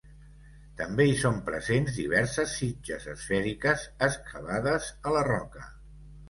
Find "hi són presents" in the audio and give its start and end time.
1.09-1.97